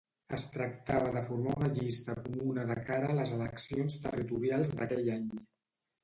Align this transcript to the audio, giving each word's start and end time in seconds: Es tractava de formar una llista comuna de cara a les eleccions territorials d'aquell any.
Es 0.35 0.43
tractava 0.53 1.09
de 1.15 1.21
formar 1.25 1.51
una 1.59 1.67
llista 1.75 2.15
comuna 2.27 2.63
de 2.71 2.77
cara 2.87 3.11
a 3.15 3.17
les 3.19 3.33
eleccions 3.35 3.99
territorials 4.07 4.73
d'aquell 4.79 5.13
any. 5.17 5.29